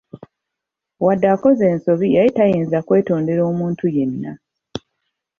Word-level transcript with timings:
Wadde 1.05 1.27
akoze 1.35 1.63
ensobi 1.73 2.07
yali 2.15 2.31
tayinza 2.37 2.77
kwetondera 2.87 3.41
omuntu 3.51 3.85
yenna! 3.95 4.31